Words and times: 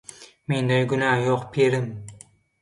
–Mеndе 0.53 0.79
günä 0.93 1.11
ýok 1.27 1.45
pirim. 1.57 1.87